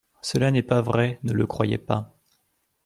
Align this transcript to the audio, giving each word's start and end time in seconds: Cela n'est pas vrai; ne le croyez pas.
Cela 0.23 0.49
n'est 0.49 0.63
pas 0.63 0.81
vrai; 0.81 1.19
ne 1.21 1.31
le 1.31 1.45
croyez 1.45 1.77
pas. 1.77 2.11